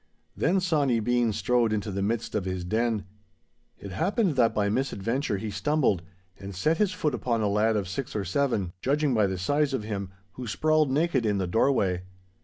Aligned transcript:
Then 0.35 0.59
Sawny 0.59 0.99
Bean 0.99 1.31
strode 1.31 1.71
into 1.71 1.91
the 1.91 2.01
midst 2.01 2.33
of 2.33 2.45
his 2.45 2.63
den. 2.63 3.05
It 3.77 3.91
happened 3.91 4.35
that 4.35 4.51
by 4.51 4.67
misadventure 4.67 5.37
he 5.37 5.51
stumbled 5.51 6.01
and 6.39 6.55
set 6.55 6.77
his 6.77 6.91
foot 6.91 7.13
upon 7.13 7.41
a 7.43 7.47
lad 7.47 7.75
of 7.75 7.87
six 7.87 8.15
or 8.15 8.25
seven, 8.25 8.73
judging 8.81 9.13
by 9.13 9.27
the 9.27 9.37
size 9.37 9.75
of 9.75 9.83
him, 9.83 10.09
who 10.31 10.47
sprawled 10.47 10.89
naked 10.89 11.23
in 11.23 11.37
the 11.37 11.45
doorway. 11.45 12.01